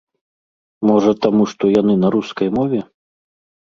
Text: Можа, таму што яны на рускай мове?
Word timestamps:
Можа, 0.91 1.11
таму 1.27 1.43
што 1.53 1.63
яны 1.81 1.93
на 2.07 2.15
рускай 2.19 2.47
мове? 2.61 2.79